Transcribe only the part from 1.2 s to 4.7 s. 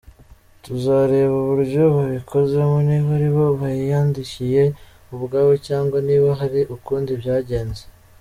uburyo babikozemo niba aribo bayiyandikiye